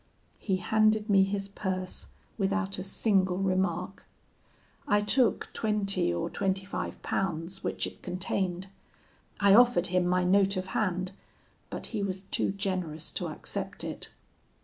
He 0.39 0.57
handed 0.57 1.11
me 1.11 1.23
his 1.23 1.47
purse, 1.47 2.07
without 2.35 2.79
a 2.79 2.83
single 2.83 3.37
remark. 3.37 4.03
I 4.87 5.01
took 5.01 5.51
twenty 5.53 6.11
or 6.11 6.27
twenty 6.27 6.65
five 6.65 6.99
pounds, 7.03 7.63
which 7.63 7.85
it 7.85 8.01
contained. 8.01 8.65
I 9.39 9.53
offered 9.53 9.87
him 9.93 10.07
my 10.07 10.23
note 10.23 10.57
of 10.57 10.65
hand, 10.73 11.11
but 11.69 11.85
he 11.93 12.01
was 12.01 12.23
too 12.23 12.49
generous 12.51 13.11
to 13.11 13.27
accept 13.27 13.83
it. 13.83 14.09